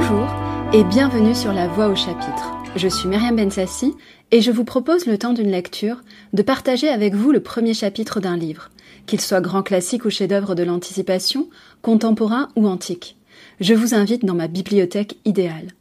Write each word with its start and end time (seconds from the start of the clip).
Bonjour 0.00 0.28
et 0.72 0.84
bienvenue 0.84 1.34
sur 1.34 1.52
La 1.52 1.66
Voix 1.66 1.88
au 1.88 1.96
chapitre. 1.96 2.54
Je 2.76 2.86
suis 2.86 3.08
Myriam 3.08 3.34
Bensassi 3.34 3.96
et 4.30 4.40
je 4.40 4.52
vous 4.52 4.62
propose 4.62 5.06
le 5.06 5.18
temps 5.18 5.32
d'une 5.32 5.50
lecture 5.50 6.02
de 6.32 6.42
partager 6.42 6.88
avec 6.88 7.16
vous 7.16 7.32
le 7.32 7.40
premier 7.40 7.74
chapitre 7.74 8.20
d'un 8.20 8.36
livre, 8.36 8.70
qu'il 9.06 9.20
soit 9.20 9.40
grand 9.40 9.64
classique 9.64 10.04
ou 10.04 10.10
chef-d'œuvre 10.10 10.54
de 10.54 10.62
l'anticipation, 10.62 11.48
contemporain 11.82 12.48
ou 12.54 12.68
antique. 12.68 13.16
Je 13.58 13.74
vous 13.74 13.92
invite 13.92 14.24
dans 14.24 14.36
ma 14.36 14.46
bibliothèque 14.46 15.16
idéale. 15.24 15.72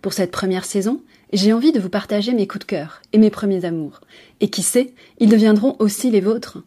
Pour 0.00 0.14
cette 0.14 0.30
première 0.30 0.64
saison, 0.64 1.02
j'ai 1.34 1.52
envie 1.52 1.72
de 1.72 1.80
vous 1.80 1.90
partager 1.90 2.32
mes 2.32 2.46
coups 2.46 2.64
de 2.64 2.70
cœur 2.70 3.02
et 3.12 3.18
mes 3.18 3.28
premiers 3.28 3.66
amours. 3.66 4.00
Et 4.40 4.48
qui 4.48 4.62
sait, 4.62 4.94
ils 5.18 5.28
deviendront 5.28 5.76
aussi 5.80 6.10
les 6.10 6.22
vôtres. 6.22 6.62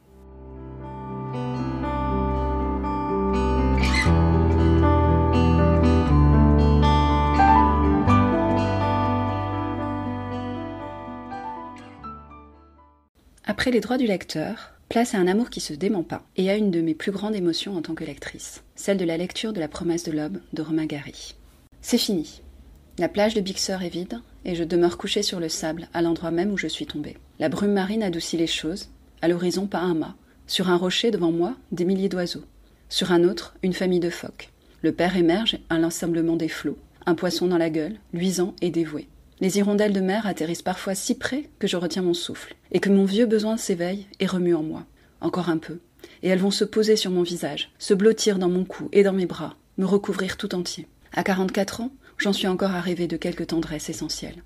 Après 13.69 13.77
les 13.77 13.81
droits 13.81 13.99
du 13.99 14.07
lecteur, 14.07 14.73
place 14.89 15.13
à 15.13 15.19
un 15.19 15.27
amour 15.27 15.51
qui 15.51 15.59
se 15.59 15.75
dément 15.75 16.01
pas 16.01 16.23
et 16.37 16.49
à 16.49 16.55
une 16.55 16.71
de 16.71 16.81
mes 16.81 16.95
plus 16.95 17.11
grandes 17.11 17.35
émotions 17.35 17.77
en 17.77 17.83
tant 17.83 17.93
que 17.93 18.03
lectrice, 18.03 18.63
celle 18.73 18.97
de 18.97 19.05
la 19.05 19.15
lecture 19.15 19.53
de 19.53 19.59
La 19.59 19.67
promesse 19.67 20.01
de 20.01 20.11
l'aube 20.11 20.39
de 20.53 20.63
Romain 20.63 20.87
Gary. 20.87 21.35
C'est 21.79 21.99
fini. 21.99 22.41
La 22.97 23.09
plage 23.09 23.35
de 23.35 23.41
Bixeur 23.41 23.83
est 23.83 23.89
vide 23.89 24.21
et 24.43 24.55
je 24.55 24.63
demeure 24.63 24.97
couchée 24.97 25.21
sur 25.21 25.39
le 25.39 25.49
sable 25.49 25.87
à 25.93 26.01
l'endroit 26.01 26.31
même 26.31 26.51
où 26.51 26.57
je 26.57 26.65
suis 26.65 26.87
tombée. 26.87 27.17
La 27.37 27.47
brume 27.47 27.73
marine 27.73 28.01
adoucit 28.01 28.37
les 28.37 28.47
choses. 28.47 28.89
À 29.21 29.27
l'horizon, 29.27 29.67
pas 29.67 29.81
un 29.81 29.93
mât. 29.93 30.15
Sur 30.47 30.71
un 30.71 30.75
rocher 30.75 31.11
devant 31.11 31.31
moi, 31.31 31.55
des 31.71 31.85
milliers 31.85 32.09
d'oiseaux. 32.09 32.45
Sur 32.89 33.11
un 33.11 33.23
autre, 33.23 33.53
une 33.61 33.73
famille 33.73 33.99
de 33.99 34.09
phoques. 34.09 34.49
Le 34.81 34.93
père 34.93 35.15
émerge 35.15 35.59
à 35.69 35.77
l'ensemblement 35.77 36.37
des 36.37 36.49
flots, 36.49 36.79
un 37.05 37.13
poisson 37.13 37.45
dans 37.45 37.59
la 37.59 37.69
gueule, 37.69 37.99
luisant 38.13 38.55
et 38.63 38.71
dévoué. 38.71 39.07
Les 39.41 39.57
hirondelles 39.57 39.93
de 39.93 40.01
mer 40.01 40.27
atterrissent 40.27 40.61
parfois 40.61 40.95
si 40.95 41.15
près 41.15 41.49
que 41.59 41.67
je 41.67 41.77
retiens 41.77 42.01
mon 42.01 42.13
souffle, 42.13 42.55
et 42.71 42.79
que 42.79 42.89
mon 42.89 43.05
vieux 43.05 43.25
besoin 43.25 43.55
s'éveille 43.55 44.05
et 44.19 44.25
remue 44.25 44.53
en 44.53 44.63
moi. 44.63 44.85
Encore 45.21 45.49
un 45.49 45.57
peu, 45.57 45.79
et 46.23 46.27
elles 46.27 46.39
vont 46.39 46.51
se 46.51 46.65
poser 46.65 46.95
sur 46.95 47.11
mon 47.11 47.23
visage, 47.23 47.71
se 47.79 47.93
blottir 47.93 48.37
dans 48.37 48.49
mon 48.49 48.65
cou 48.65 48.89
et 48.91 49.03
dans 49.03 49.13
mes 49.13 49.25
bras, 49.25 49.55
me 49.77 49.85
recouvrir 49.85 50.35
tout 50.35 50.55
entier. 50.55 50.87
À 51.13 51.23
quarante-quatre 51.23 51.81
ans, 51.81 51.91
j'en 52.17 52.33
suis 52.33 52.47
encore 52.47 52.71
à 52.71 52.81
rêver 52.81 53.07
de 53.07 53.17
quelque 53.17 53.43
tendresse 53.43 53.89
essentielle. 53.89 54.43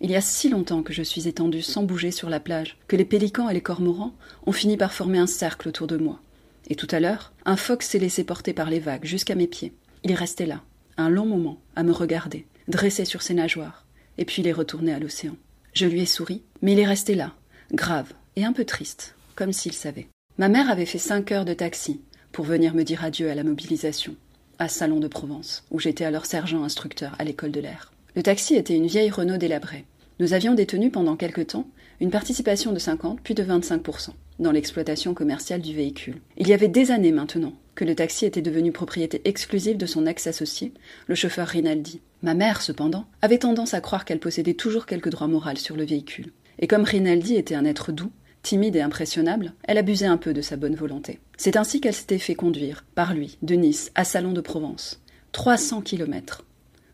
Il 0.00 0.10
y 0.10 0.16
a 0.16 0.20
si 0.20 0.48
longtemps 0.48 0.84
que 0.84 0.92
je 0.92 1.02
suis 1.02 1.26
étendue 1.26 1.62
sans 1.62 1.82
bouger 1.82 2.12
sur 2.12 2.30
la 2.30 2.38
plage, 2.38 2.78
que 2.86 2.94
les 2.94 3.04
pélicans 3.04 3.48
et 3.48 3.54
les 3.54 3.60
cormorans 3.60 4.14
ont 4.46 4.52
fini 4.52 4.76
par 4.76 4.92
former 4.92 5.18
un 5.18 5.26
cercle 5.26 5.68
autour 5.68 5.88
de 5.88 5.96
moi. 5.96 6.20
Et 6.68 6.76
tout 6.76 6.86
à 6.92 7.00
l'heure, 7.00 7.32
un 7.44 7.56
phoque 7.56 7.82
s'est 7.82 7.98
laissé 7.98 8.22
porter 8.22 8.52
par 8.52 8.70
les 8.70 8.78
vagues 8.78 9.04
jusqu'à 9.04 9.34
mes 9.34 9.48
pieds. 9.48 9.72
Il 10.04 10.12
est 10.12 10.14
resté 10.14 10.46
là, 10.46 10.62
un 10.96 11.08
long 11.08 11.26
moment, 11.26 11.58
à 11.74 11.82
me 11.82 11.92
regarder, 11.92 12.46
dressé 12.68 13.04
sur 13.04 13.22
ses 13.22 13.34
nageoires, 13.34 13.84
et 14.18 14.24
puis 14.24 14.42
il 14.42 14.48
est 14.48 14.52
retourné 14.52 14.92
à 14.92 14.98
l'océan. 14.98 15.36
Je 15.72 15.86
lui 15.86 16.02
ai 16.02 16.06
souri, 16.06 16.42
mais 16.60 16.72
il 16.72 16.78
est 16.78 16.86
resté 16.86 17.14
là, 17.14 17.32
grave 17.72 18.12
et 18.36 18.44
un 18.44 18.52
peu 18.52 18.64
triste, 18.64 19.14
comme 19.34 19.52
s'il 19.52 19.72
savait. 19.72 20.08
Ma 20.36 20.48
mère 20.48 20.70
avait 20.70 20.86
fait 20.86 20.98
cinq 20.98 21.32
heures 21.32 21.44
de 21.44 21.54
taxi 21.54 22.00
pour 22.32 22.44
venir 22.44 22.74
me 22.74 22.84
dire 22.84 23.04
adieu 23.04 23.30
à 23.30 23.34
la 23.34 23.44
mobilisation, 23.44 24.14
à 24.58 24.68
Salon 24.68 25.00
de 25.00 25.08
Provence, 25.08 25.64
où 25.70 25.78
j'étais 25.78 26.04
alors 26.04 26.26
sergent 26.26 26.62
instructeur 26.62 27.14
à 27.18 27.24
l'école 27.24 27.52
de 27.52 27.60
l'air. 27.60 27.92
Le 28.14 28.22
taxi 28.22 28.54
était 28.54 28.76
une 28.76 28.86
vieille 28.86 29.10
Renault 29.10 29.36
délabrée. 29.36 29.84
Nous 30.20 30.32
avions 30.32 30.54
détenu 30.54 30.90
pendant 30.90 31.16
quelque 31.16 31.40
temps 31.40 31.68
une 32.00 32.10
participation 32.10 32.72
de 32.72 32.78
50 32.78 33.20
puis 33.22 33.34
de 33.34 33.44
25% 33.44 34.10
dans 34.38 34.52
l'exploitation 34.52 35.14
commerciale 35.14 35.60
du 35.60 35.74
véhicule. 35.74 36.20
Il 36.36 36.48
y 36.48 36.52
avait 36.52 36.68
des 36.68 36.90
années 36.90 37.12
maintenant 37.12 37.52
que 37.78 37.84
le 37.84 37.94
taxi 37.94 38.26
était 38.26 38.42
devenu 38.42 38.72
propriété 38.72 39.22
exclusive 39.24 39.76
de 39.76 39.86
son 39.86 40.04
ex-associé, 40.04 40.74
le 41.06 41.14
chauffeur 41.14 41.46
Rinaldi. 41.46 42.00
Ma 42.22 42.34
mère, 42.34 42.60
cependant, 42.60 43.06
avait 43.22 43.38
tendance 43.38 43.72
à 43.72 43.80
croire 43.80 44.04
qu'elle 44.04 44.18
possédait 44.18 44.54
toujours 44.54 44.84
quelques 44.84 45.10
droits 45.10 45.28
moraux 45.28 45.54
sur 45.54 45.76
le 45.76 45.84
véhicule. 45.84 46.32
Et 46.58 46.66
comme 46.66 46.82
Rinaldi 46.82 47.36
était 47.36 47.54
un 47.54 47.64
être 47.64 47.92
doux, 47.92 48.10
timide 48.42 48.74
et 48.74 48.80
impressionnable, 48.80 49.52
elle 49.62 49.78
abusait 49.78 50.06
un 50.06 50.16
peu 50.16 50.34
de 50.34 50.42
sa 50.42 50.56
bonne 50.56 50.74
volonté. 50.74 51.20
C'est 51.36 51.56
ainsi 51.56 51.80
qu'elle 51.80 51.94
s'était 51.94 52.18
fait 52.18 52.34
conduire, 52.34 52.84
par 52.96 53.14
lui, 53.14 53.38
de 53.42 53.54
Nice 53.54 53.92
à 53.94 54.02
Salon 54.02 54.32
de 54.32 54.40
Provence. 54.40 55.00
300 55.30 55.82
kilomètres. 55.82 56.44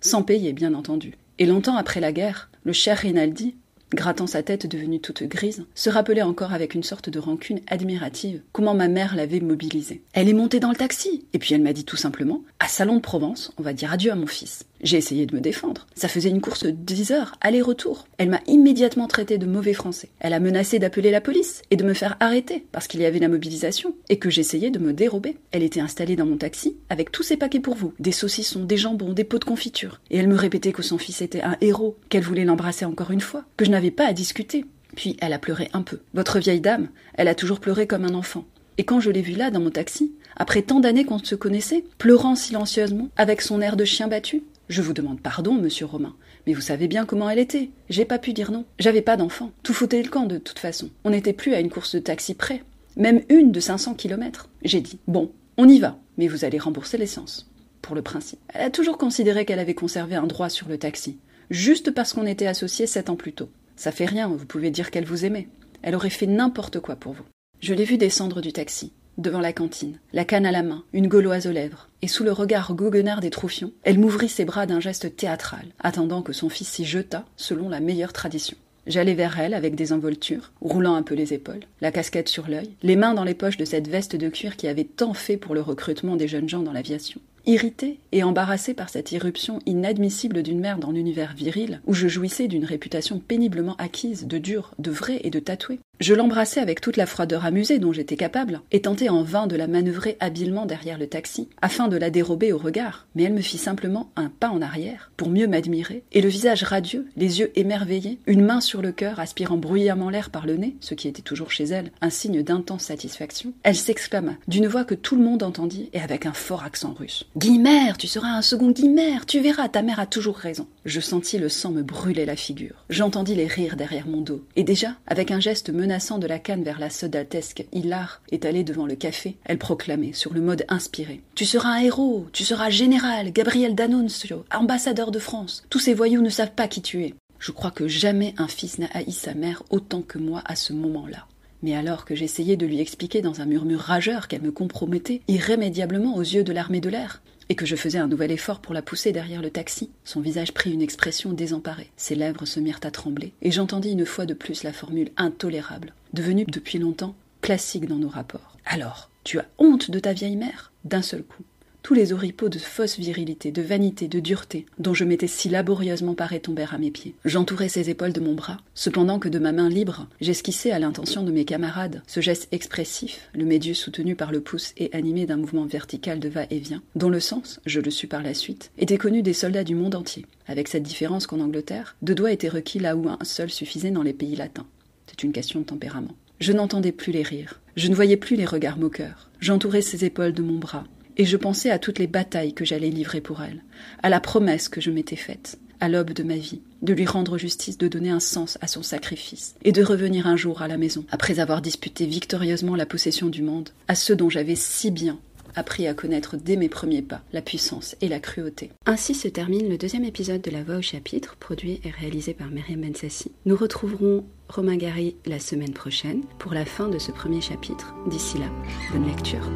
Sans 0.02 0.22
payer, 0.22 0.52
bien 0.52 0.74
entendu. 0.74 1.14
Et 1.38 1.46
longtemps 1.46 1.76
après 1.76 2.00
la 2.00 2.12
guerre, 2.12 2.50
le 2.62 2.74
cher 2.74 2.98
Rinaldi, 2.98 3.56
grattant 3.94 4.26
sa 4.26 4.42
tête 4.42 4.66
devenue 4.66 5.00
toute 5.00 5.22
grise, 5.24 5.64
se 5.74 5.90
rappelait 5.90 6.22
encore 6.22 6.52
avec 6.52 6.74
une 6.74 6.82
sorte 6.82 7.08
de 7.08 7.18
rancune 7.18 7.60
admirative 7.66 8.42
comment 8.52 8.74
ma 8.74 8.88
mère 8.88 9.16
l'avait 9.16 9.40
mobilisée. 9.40 10.02
Elle 10.12 10.28
est 10.28 10.34
montée 10.34 10.60
dans 10.60 10.70
le 10.70 10.76
taxi, 10.76 11.24
et 11.32 11.38
puis 11.38 11.54
elle 11.54 11.62
m'a 11.62 11.72
dit 11.72 11.84
tout 11.84 11.96
simplement 11.96 12.42
À 12.60 12.68
Salon 12.68 12.96
de 12.96 13.00
Provence, 13.00 13.52
on 13.58 13.62
va 13.62 13.72
dire 13.72 13.92
adieu 13.92 14.12
à 14.12 14.16
mon 14.16 14.26
fils. 14.26 14.66
J'ai 14.84 14.98
essayé 14.98 15.24
de 15.24 15.34
me 15.34 15.40
défendre. 15.40 15.86
Ça 15.94 16.08
faisait 16.08 16.28
une 16.28 16.42
course 16.42 16.64
de 16.64 16.70
10 16.70 17.12
heures, 17.12 17.36
aller-retour. 17.40 18.06
Elle 18.18 18.28
m'a 18.28 18.42
immédiatement 18.46 19.06
traité 19.06 19.38
de 19.38 19.46
mauvais 19.46 19.72
français. 19.72 20.10
Elle 20.20 20.34
a 20.34 20.40
menacé 20.40 20.78
d'appeler 20.78 21.10
la 21.10 21.22
police 21.22 21.62
et 21.70 21.76
de 21.76 21.84
me 21.84 21.94
faire 21.94 22.18
arrêter 22.20 22.66
parce 22.70 22.86
qu'il 22.86 23.00
y 23.00 23.06
avait 23.06 23.18
la 23.18 23.28
mobilisation 23.28 23.94
et 24.10 24.18
que 24.18 24.28
j'essayais 24.28 24.70
de 24.70 24.78
me 24.78 24.92
dérober. 24.92 25.38
Elle 25.52 25.62
était 25.62 25.80
installée 25.80 26.16
dans 26.16 26.26
mon 26.26 26.36
taxi 26.36 26.76
avec 26.90 27.10
tous 27.10 27.22
ses 27.22 27.38
paquets 27.38 27.60
pour 27.60 27.74
vous 27.74 27.94
des 27.98 28.12
saucissons, 28.12 28.64
des 28.64 28.76
jambons, 28.76 29.14
des 29.14 29.24
pots 29.24 29.38
de 29.38 29.44
confiture. 29.44 30.00
Et 30.10 30.18
elle 30.18 30.28
me 30.28 30.36
répétait 30.36 30.72
que 30.72 30.82
son 30.82 30.98
fils 30.98 31.22
était 31.22 31.40
un 31.40 31.56
héros, 31.62 31.96
qu'elle 32.10 32.22
voulait 32.22 32.44
l'embrasser 32.44 32.84
encore 32.84 33.10
une 33.10 33.22
fois, 33.22 33.44
que 33.56 33.64
je 33.64 33.70
n'avais 33.70 33.83
pas 33.90 34.06
à 34.06 34.12
discuter. 34.12 34.64
Puis 34.96 35.16
elle 35.20 35.32
a 35.32 35.38
pleuré 35.38 35.70
un 35.72 35.82
peu. 35.82 36.00
Votre 36.14 36.38
vieille 36.38 36.60
dame, 36.60 36.88
elle 37.14 37.28
a 37.28 37.34
toujours 37.34 37.60
pleuré 37.60 37.86
comme 37.86 38.04
un 38.04 38.14
enfant. 38.14 38.44
Et 38.78 38.84
quand 38.84 39.00
je 39.00 39.10
l'ai 39.10 39.22
vue 39.22 39.34
là, 39.34 39.50
dans 39.50 39.60
mon 39.60 39.70
taxi, 39.70 40.12
après 40.36 40.62
tant 40.62 40.80
d'années 40.80 41.04
qu'on 41.04 41.18
se 41.18 41.34
connaissait, 41.34 41.84
pleurant 41.98 42.34
silencieusement, 42.34 43.08
avec 43.16 43.40
son 43.40 43.60
air 43.60 43.76
de 43.76 43.84
chien 43.84 44.08
battu, 44.08 44.42
je 44.68 44.82
vous 44.82 44.92
demande 44.92 45.20
pardon, 45.20 45.54
monsieur 45.54 45.86
Romain, 45.86 46.14
mais 46.46 46.54
vous 46.54 46.60
savez 46.60 46.88
bien 46.88 47.06
comment 47.06 47.30
elle 47.30 47.38
était. 47.38 47.70
J'ai 47.88 48.04
pas 48.04 48.18
pu 48.18 48.32
dire 48.32 48.50
non. 48.50 48.64
J'avais 48.78 49.02
pas 49.02 49.16
d'enfant. 49.16 49.52
Tout 49.62 49.74
foutait 49.74 50.02
le 50.02 50.08
camp 50.08 50.26
de 50.26 50.38
toute 50.38 50.58
façon. 50.58 50.90
On 51.04 51.10
n'était 51.10 51.32
plus 51.32 51.54
à 51.54 51.60
une 51.60 51.70
course 51.70 51.94
de 51.94 52.00
taxi 52.00 52.34
près. 52.34 52.62
Même 52.96 53.22
une 53.28 53.52
de 53.52 53.60
500 53.60 53.94
kilomètres. 53.94 54.48
J'ai 54.62 54.80
dit, 54.80 54.98
bon, 55.06 55.30
on 55.56 55.68
y 55.68 55.78
va, 55.78 55.98
mais 56.16 56.28
vous 56.28 56.44
allez 56.44 56.58
rembourser 56.58 56.98
l'essence. 56.98 57.50
Pour 57.82 57.94
le 57.94 58.02
principe. 58.02 58.38
Elle 58.48 58.62
a 58.62 58.70
toujours 58.70 58.98
considéré 58.98 59.44
qu'elle 59.44 59.58
avait 59.58 59.74
conservé 59.74 60.14
un 60.14 60.26
droit 60.26 60.48
sur 60.48 60.68
le 60.68 60.78
taxi, 60.78 61.18
juste 61.50 61.90
parce 61.90 62.14
qu'on 62.14 62.26
était 62.26 62.46
associés 62.46 62.86
sept 62.86 63.10
ans 63.10 63.16
plus 63.16 63.34
tôt. 63.34 63.50
Ça 63.76 63.92
fait 63.92 64.06
rien, 64.06 64.28
vous 64.28 64.46
pouvez 64.46 64.70
dire 64.70 64.90
qu'elle 64.90 65.04
vous 65.04 65.24
aimait. 65.24 65.48
Elle 65.82 65.94
aurait 65.94 66.10
fait 66.10 66.26
n'importe 66.26 66.80
quoi 66.80 66.96
pour 66.96 67.12
vous. 67.12 67.24
Je 67.60 67.74
l'ai 67.74 67.84
vue 67.84 67.98
descendre 67.98 68.40
du 68.40 68.52
taxi 68.52 68.92
devant 69.18 69.40
la 69.40 69.52
cantine, 69.52 69.98
la 70.12 70.24
canne 70.24 70.46
à 70.46 70.52
la 70.52 70.62
main, 70.62 70.84
une 70.92 71.08
gauloise 71.08 71.46
aux 71.46 71.52
lèvres, 71.52 71.88
et 72.02 72.08
sous 72.08 72.24
le 72.24 72.32
regard 72.32 72.74
goguenard 72.74 73.20
des 73.20 73.30
troufions, 73.30 73.72
elle 73.84 73.98
m'ouvrit 73.98 74.28
ses 74.28 74.44
bras 74.44 74.66
d'un 74.66 74.80
geste 74.80 75.16
théâtral, 75.16 75.66
attendant 75.78 76.22
que 76.22 76.32
son 76.32 76.48
fils 76.48 76.68
s'y 76.68 76.84
jetât 76.84 77.24
selon 77.36 77.68
la 77.68 77.80
meilleure 77.80 78.12
tradition. 78.12 78.56
J'allais 78.86 79.14
vers 79.14 79.40
elle 79.40 79.54
avec 79.54 79.76
des 79.76 79.92
envoltures, 79.92 80.52
roulant 80.60 80.94
un 80.94 81.02
peu 81.02 81.14
les 81.14 81.32
épaules, 81.32 81.64
la 81.80 81.90
casquette 81.90 82.28
sur 82.28 82.48
l'œil, 82.48 82.74
les 82.82 82.96
mains 82.96 83.14
dans 83.14 83.24
les 83.24 83.34
poches 83.34 83.56
de 83.56 83.64
cette 83.64 83.88
veste 83.88 84.14
de 84.14 84.28
cuir 84.28 84.56
qui 84.56 84.68
avait 84.68 84.84
tant 84.84 85.14
fait 85.14 85.38
pour 85.38 85.54
le 85.54 85.62
recrutement 85.62 86.16
des 86.16 86.28
jeunes 86.28 86.48
gens 86.48 86.62
dans 86.62 86.72
l'aviation. 86.72 87.20
Irrité 87.46 88.00
et 88.12 88.22
embarrassé 88.22 88.72
par 88.72 88.88
cette 88.88 89.12
irruption 89.12 89.58
inadmissible 89.66 90.42
d'une 90.42 90.60
mère 90.60 90.78
dans 90.78 90.92
l'univers 90.92 91.34
viril, 91.34 91.82
où 91.86 91.92
je 91.92 92.08
jouissais 92.08 92.48
d'une 92.48 92.64
réputation 92.64 93.18
péniblement 93.18 93.76
acquise 93.76 94.26
de 94.26 94.38
dur, 94.38 94.74
de 94.78 94.90
vrai 94.90 95.20
et 95.24 95.30
de 95.30 95.40
tatoué, 95.40 95.78
je 96.00 96.14
l'embrassai 96.14 96.60
avec 96.60 96.80
toute 96.80 96.96
la 96.96 97.06
froideur 97.06 97.44
amusée 97.44 97.78
dont 97.78 97.92
j'étais 97.92 98.16
capable, 98.16 98.60
et 98.72 98.82
tentai 98.82 99.08
en 99.08 99.22
vain 99.22 99.46
de 99.46 99.56
la 99.56 99.66
manœuvrer 99.66 100.16
habilement 100.20 100.66
derrière 100.66 100.98
le 100.98 101.06
taxi, 101.06 101.48
afin 101.62 101.88
de 101.88 101.96
la 101.96 102.10
dérober 102.10 102.52
au 102.52 102.58
regard. 102.58 103.06
Mais 103.14 103.22
elle 103.22 103.32
me 103.32 103.40
fit 103.40 103.58
simplement 103.58 104.10
un 104.16 104.28
pas 104.28 104.48
en 104.50 104.60
arrière, 104.60 105.10
pour 105.16 105.28
mieux 105.28 105.46
m'admirer, 105.46 106.02
et 106.12 106.20
le 106.20 106.28
visage 106.28 106.64
radieux, 106.64 107.06
les 107.16 107.40
yeux 107.40 107.52
émerveillés, 107.54 108.18
une 108.26 108.44
main 108.44 108.60
sur 108.60 108.82
le 108.82 108.92
cœur, 108.92 109.20
aspirant 109.20 109.56
bruyamment 109.56 110.10
l'air 110.10 110.30
par 110.30 110.46
le 110.46 110.56
nez, 110.56 110.76
ce 110.80 110.94
qui 110.94 111.08
était 111.08 111.22
toujours 111.22 111.50
chez 111.50 111.64
elle 111.64 111.90
un 112.00 112.10
signe 112.10 112.42
d'intense 112.42 112.84
satisfaction, 112.84 113.52
elle 113.62 113.76
s'exclama, 113.76 114.34
d'une 114.48 114.66
voix 114.66 114.84
que 114.84 114.94
tout 114.94 115.16
le 115.16 115.22
monde 115.22 115.42
entendit, 115.42 115.90
et 115.92 116.00
avec 116.00 116.26
un 116.26 116.32
fort 116.32 116.64
accent 116.64 116.92
russe. 116.92 117.24
Guimère, 117.36 117.98
tu 117.98 118.06
seras 118.06 118.28
un 118.28 118.42
second 118.42 118.70
Guimère, 118.70 119.26
tu 119.26 119.40
verras, 119.40 119.68
ta 119.68 119.82
mère 119.82 120.00
a 120.00 120.06
toujours 120.06 120.36
raison. 120.36 120.66
Je 120.84 121.00
sentis 121.00 121.38
le 121.38 121.48
sang 121.48 121.70
me 121.70 121.82
brûler 121.82 122.26
la 122.26 122.36
figure. 122.36 122.84
J'entendis 122.90 123.34
les 123.34 123.46
rires 123.46 123.76
derrière 123.76 124.06
mon 124.06 124.20
dos. 124.20 124.44
Et 124.56 124.64
déjà, 124.64 124.96
avec 125.06 125.30
un 125.30 125.40
geste 125.40 125.70
menaçant 125.84 126.16
de 126.16 126.26
la 126.26 126.38
canne 126.38 126.62
vers 126.62 126.80
la 126.80 126.88
sodatesque 126.88 127.66
hilar 127.70 128.22
étalée 128.32 128.64
devant 128.64 128.86
le 128.86 128.94
café, 128.94 129.36
elle 129.44 129.58
proclamait, 129.58 130.14
sur 130.14 130.32
le 130.32 130.40
mode 130.40 130.64
inspiré 130.68 131.20
Tu 131.34 131.44
seras 131.44 131.74
un 131.74 131.80
héros, 131.82 132.26
tu 132.32 132.42
seras 132.42 132.70
général, 132.70 133.32
Gabriel 133.32 133.74
D'Annunzio, 133.74 134.46
ambassadeur 134.50 135.10
de 135.10 135.18
France. 135.18 135.62
Tous 135.68 135.80
ces 135.80 135.92
voyous 135.92 136.22
ne 136.22 136.30
savent 136.30 136.54
pas 136.54 136.68
qui 136.68 136.80
tu 136.80 137.04
es. 137.04 137.14
Je 137.38 137.52
crois 137.52 137.70
que 137.70 137.86
jamais 137.86 138.34
un 138.38 138.48
fils 138.48 138.78
n'a 138.78 138.88
haï 138.94 139.12
sa 139.12 139.34
mère 139.34 139.62
autant 139.68 140.00
que 140.00 140.16
moi 140.16 140.42
à 140.46 140.56
ce 140.56 140.72
moment-là. 140.72 141.26
Mais 141.64 141.74
alors 141.74 142.04
que 142.04 142.14
j'essayais 142.14 142.58
de 142.58 142.66
lui 142.66 142.78
expliquer 142.78 143.22
dans 143.22 143.40
un 143.40 143.46
murmure 143.46 143.80
rageur 143.80 144.28
qu'elle 144.28 144.42
me 144.42 144.52
compromettait 144.52 145.22
irrémédiablement 145.28 146.14
aux 146.14 146.20
yeux 146.20 146.44
de 146.44 146.52
l'armée 146.52 146.82
de 146.82 146.90
l'air, 146.90 147.22
et 147.48 147.54
que 147.54 147.64
je 147.64 147.74
faisais 147.74 147.96
un 147.96 148.06
nouvel 148.06 148.32
effort 148.32 148.60
pour 148.60 148.74
la 148.74 148.82
pousser 148.82 149.12
derrière 149.12 149.40
le 149.40 149.48
taxi, 149.48 149.88
son 150.04 150.20
visage 150.20 150.52
prit 150.52 150.74
une 150.74 150.82
expression 150.82 151.32
désemparée, 151.32 151.90
ses 151.96 152.16
lèvres 152.16 152.44
se 152.44 152.60
mirent 152.60 152.80
à 152.82 152.90
trembler, 152.90 153.32
et 153.40 153.50
j'entendis 153.50 153.92
une 153.92 154.04
fois 154.04 154.26
de 154.26 154.34
plus 154.34 154.62
la 154.62 154.74
formule 154.74 155.10
intolérable, 155.16 155.94
devenue 156.12 156.44
depuis 156.46 156.78
longtemps 156.78 157.14
classique 157.40 157.86
dans 157.86 157.96
nos 157.96 158.08
rapports. 158.08 158.58
Alors, 158.66 159.10
tu 159.24 159.38
as 159.38 159.46
honte 159.56 159.90
de 159.90 159.98
ta 159.98 160.12
vieille 160.12 160.36
mère? 160.36 160.70
D'un 160.84 161.00
seul 161.00 161.22
coup. 161.22 161.44
Tous 161.84 161.92
les 161.92 162.14
oripeaux 162.14 162.48
de 162.48 162.58
fausse 162.58 162.98
virilité, 162.98 163.52
de 163.52 163.60
vanité, 163.60 164.08
de 164.08 164.18
dureté, 164.18 164.64
dont 164.78 164.94
je 164.94 165.04
m'étais 165.04 165.26
si 165.26 165.50
laborieusement 165.50 166.14
paré 166.14 166.40
tombèrent 166.40 166.72
à 166.72 166.78
mes 166.78 166.90
pieds. 166.90 167.14
J'entourais 167.26 167.68
ses 167.68 167.90
épaules 167.90 168.14
de 168.14 168.22
mon 168.22 168.32
bras, 168.32 168.56
cependant 168.74 169.18
que 169.18 169.28
de 169.28 169.38
ma 169.38 169.52
main 169.52 169.68
libre, 169.68 170.08
j'esquissais 170.18 170.70
à 170.70 170.78
l'intention 170.78 171.24
de 171.24 171.30
mes 171.30 171.44
camarades 171.44 172.02
ce 172.06 172.22
geste 172.22 172.48
expressif, 172.52 173.28
le 173.34 173.44
médieu 173.44 173.74
soutenu 173.74 174.16
par 174.16 174.32
le 174.32 174.40
pouce 174.40 174.72
et 174.78 174.88
animé 174.94 175.26
d'un 175.26 175.36
mouvement 175.36 175.66
vertical 175.66 176.20
de 176.20 176.30
va-et-vient, 176.30 176.82
dont 176.94 177.10
le 177.10 177.20
sens, 177.20 177.60
je 177.66 177.80
le 177.80 177.90
sus 177.90 178.06
par 178.06 178.22
la 178.22 178.32
suite, 178.32 178.70
était 178.78 178.96
connu 178.96 179.20
des 179.20 179.34
soldats 179.34 179.62
du 179.62 179.74
monde 179.74 179.94
entier, 179.94 180.24
avec 180.46 180.68
cette 180.68 180.84
différence 180.84 181.26
qu'en 181.26 181.40
Angleterre, 181.40 181.96
deux 182.00 182.14
doigts 182.14 182.32
étaient 182.32 182.48
requis 182.48 182.78
là 182.78 182.96
où 182.96 183.10
un 183.10 183.18
seul 183.24 183.50
suffisait 183.50 183.90
dans 183.90 184.02
les 184.02 184.14
pays 184.14 184.36
latins. 184.36 184.66
C'est 185.06 185.22
une 185.22 185.32
question 185.32 185.60
de 185.60 185.66
tempérament. 185.66 186.16
Je 186.40 186.52
n'entendais 186.52 186.92
plus 186.92 187.12
les 187.12 187.22
rires, 187.22 187.60
je 187.76 187.88
ne 187.88 187.94
voyais 187.94 188.16
plus 188.16 188.36
les 188.36 188.46
regards 188.46 188.78
moqueurs. 188.78 189.28
J'entourais 189.40 189.82
ses 189.82 190.06
épaules 190.06 190.32
de 190.32 190.42
mon 190.42 190.58
bras, 190.58 190.84
et 191.16 191.24
je 191.24 191.36
pensais 191.36 191.70
à 191.70 191.78
toutes 191.78 191.98
les 191.98 192.06
batailles 192.06 192.54
que 192.54 192.64
j'allais 192.64 192.90
livrer 192.90 193.20
pour 193.20 193.42
elle, 193.42 193.62
à 194.02 194.08
la 194.08 194.20
promesse 194.20 194.68
que 194.68 194.80
je 194.80 194.90
m'étais 194.90 195.16
faite, 195.16 195.58
à 195.80 195.88
l'aube 195.88 196.12
de 196.12 196.22
ma 196.22 196.36
vie, 196.36 196.60
de 196.82 196.92
lui 196.92 197.06
rendre 197.06 197.38
justice, 197.38 197.78
de 197.78 197.88
donner 197.88 198.10
un 198.10 198.20
sens 198.20 198.58
à 198.60 198.66
son 198.66 198.82
sacrifice, 198.82 199.54
et 199.64 199.72
de 199.72 199.82
revenir 199.82 200.26
un 200.26 200.36
jour 200.36 200.62
à 200.62 200.68
la 200.68 200.76
maison, 200.76 201.04
après 201.10 201.40
avoir 201.40 201.62
disputé 201.62 202.06
victorieusement 202.06 202.76
la 202.76 202.86
possession 202.86 203.28
du 203.28 203.42
monde, 203.42 203.70
à 203.88 203.94
ceux 203.94 204.16
dont 204.16 204.30
j'avais 204.30 204.56
si 204.56 204.90
bien 204.90 205.18
appris 205.56 205.86
à 205.86 205.94
connaître 205.94 206.36
dès 206.36 206.56
mes 206.56 206.68
premiers 206.68 207.02
pas 207.02 207.22
la 207.32 207.42
puissance 207.42 207.96
et 208.00 208.08
la 208.08 208.20
cruauté. 208.20 208.70
Ainsi 208.86 209.14
se 209.14 209.28
termine 209.28 209.68
le 209.68 209.78
deuxième 209.78 210.04
épisode 210.04 210.42
de 210.42 210.50
La 210.50 210.62
Voix 210.62 210.76
au 210.76 210.82
chapitre, 210.82 211.36
produit 211.36 211.80
et 211.84 211.90
réalisé 211.90 212.34
par 212.34 212.48
Myriam 212.48 212.80
Bensassi. 212.80 213.32
Nous 213.46 213.56
retrouverons 213.56 214.24
Romain 214.48 214.76
Gary 214.76 215.16
la 215.26 215.38
semaine 215.38 215.72
prochaine 215.72 216.22
pour 216.38 216.54
la 216.54 216.64
fin 216.64 216.88
de 216.88 216.98
ce 216.98 217.12
premier 217.12 217.40
chapitre. 217.40 217.94
D'ici 218.08 218.38
là, 218.38 218.50
bonne 218.92 219.06
lecture. 219.06 219.48